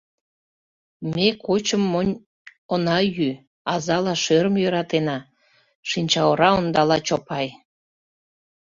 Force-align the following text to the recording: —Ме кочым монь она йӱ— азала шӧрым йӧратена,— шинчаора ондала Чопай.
—Ме 1.15 1.27
кочым 1.45 1.83
монь 1.91 2.13
она 2.73 2.97
йӱ— 3.15 3.29
азала 3.73 4.13
шӧрым 4.23 4.55
йӧратена,— 4.63 5.17
шинчаора 5.89 6.49
ондала 6.59 6.97
Чопай. 7.07 7.47